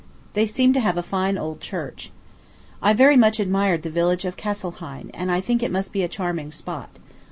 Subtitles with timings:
[0.33, 2.11] They seem to have a fine old church.
[2.81, 6.07] I very much admired the village of Kesselhein, and I think it must be a
[6.07, 6.97] charming spot.